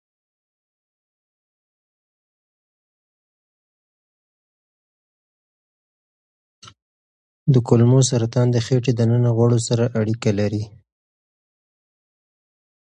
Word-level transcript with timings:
د 7.53 7.55
کولمو 7.67 7.99
سرطان 8.09 8.47
د 8.51 8.57
خېټې 8.65 8.93
دننه 8.99 9.29
غوړو 9.37 9.59
سره 9.67 9.85
اړیکه 9.99 10.31
لري. 10.39 10.63